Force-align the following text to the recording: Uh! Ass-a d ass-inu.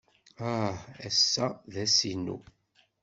Uh! 0.51 0.75
Ass-a 1.07 1.45
d 1.73 1.75
ass-inu. 1.83 2.37